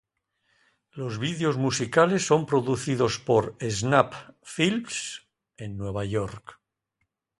Los 0.95 1.19
videos 1.19 1.57
musicales 1.57 2.25
son 2.25 2.47
producidos 2.47 3.19
por 3.19 3.55
Snap 3.61 4.15
Films 4.41 5.27
en 5.57 5.77
Nueva 5.77 6.05
York. 6.05 6.59